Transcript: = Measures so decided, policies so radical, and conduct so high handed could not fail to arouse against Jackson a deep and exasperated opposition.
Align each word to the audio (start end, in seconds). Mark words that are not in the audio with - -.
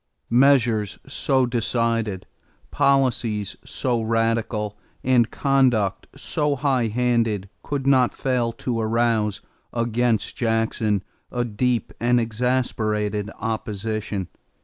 = 0.25 0.29
Measures 0.47 0.97
so 1.05 1.45
decided, 1.45 2.25
policies 2.71 3.55
so 3.63 4.01
radical, 4.01 4.75
and 5.03 5.29
conduct 5.29 6.07
so 6.15 6.55
high 6.55 6.87
handed 6.87 7.47
could 7.61 7.85
not 7.85 8.11
fail 8.11 8.51
to 8.51 8.79
arouse 8.81 9.41
against 9.71 10.35
Jackson 10.35 11.03
a 11.31 11.45
deep 11.45 11.93
and 11.99 12.19
exasperated 12.19 13.29
opposition. 13.39 14.27